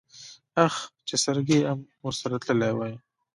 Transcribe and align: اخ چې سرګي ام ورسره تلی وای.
اخ 0.65 0.75
چې 1.07 1.15
سرګي 1.23 1.59
ام 1.71 1.79
ورسره 2.05 2.37
تلی 2.45 2.71
وای. 2.77 2.93